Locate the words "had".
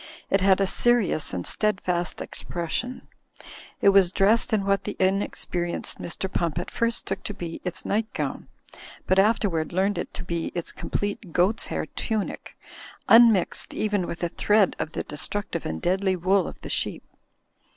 0.41-0.59